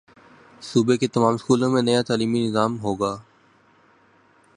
[0.61, 3.13] صوبے کے تمام سکولوں میں نیا تعلیمی نظام ہوگا